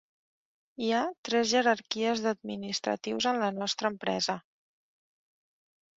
Hi 0.85 0.87
ha 0.93 1.01
tres 1.29 1.51
jerarquies 1.51 2.23
d'administratius 2.25 3.29
en 3.33 3.41
la 3.45 3.53
nostra 3.59 3.95
empresa. 3.97 4.41